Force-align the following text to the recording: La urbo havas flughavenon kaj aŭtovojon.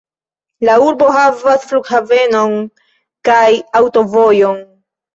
La 0.69 0.77
urbo 0.85 1.09
havas 1.17 1.69
flughavenon 1.73 2.59
kaj 3.33 3.47
aŭtovojon. 3.85 4.63